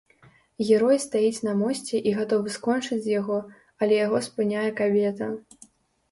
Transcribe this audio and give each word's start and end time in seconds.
Герой 0.67 0.97
стаіць 1.01 1.43
на 1.47 1.51
мосце 1.59 1.99
і 2.11 2.13
гатовы 2.19 2.53
скочыць 2.55 2.97
з 3.07 3.11
яго, 3.19 3.37
але 3.87 3.99
яго 4.05 4.17
спыняе 4.29 4.63
кабета. 4.81 5.29